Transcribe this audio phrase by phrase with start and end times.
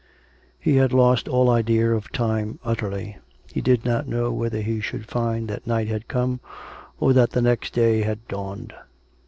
[0.59, 3.17] He had lost all idea of time utterly:
[3.53, 6.39] he did not know whether he should find that night had come,
[6.99, 8.73] or that the next day had dawned.